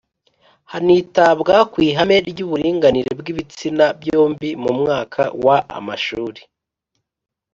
hanitabwa 0.71 1.55
ku 1.71 1.77
ihame 1.89 2.17
ry 2.29 2.39
uburinganire 2.45 3.11
bw 3.19 3.25
ibitsina 3.33 3.85
byombi 4.01 4.49
Mu 4.63 4.71
mwaka 4.79 5.21
wa 5.45 5.57
amashuri 5.77 6.41